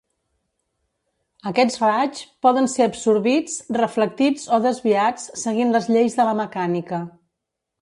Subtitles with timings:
[1.49, 7.03] Aquests raigs poden ser absorbits, reflectits o desviats seguint les lleis de la mecànica.